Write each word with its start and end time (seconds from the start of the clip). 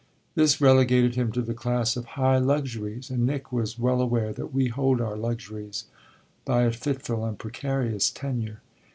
This 0.33 0.59
relegated 0.59 1.13
him 1.13 1.31
to 1.33 1.43
the 1.43 1.53
class 1.53 1.95
of 1.95 2.05
high 2.17 2.39
luxuries, 2.39 3.11
and 3.11 3.23
Nick 3.23 3.51
was 3.51 3.77
well 3.77 4.01
aware 4.01 4.33
that 4.33 4.51
we 4.51 4.67
hold 4.67 4.99
our 4.99 5.15
luxuries 5.15 5.85
by 6.43 6.63
a 6.63 6.71
fitful 6.71 7.23
and 7.23 7.37
precarious 7.37 8.09
tenure. 8.09 8.61